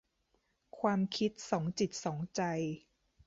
[0.79, 2.41] ความคิดสองจิตสองใจ